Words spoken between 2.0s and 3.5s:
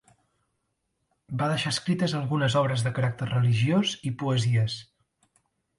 algunes obres de caràcter